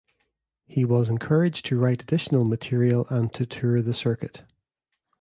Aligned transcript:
He 0.65 0.83
was 0.83 1.11
encouraged 1.11 1.67
to 1.67 1.77
write 1.79 2.01
additional 2.01 2.43
material 2.43 3.05
and 3.11 3.31
to 3.35 3.45
tour 3.45 3.83
the 3.83 3.93
circuit. 3.93 4.41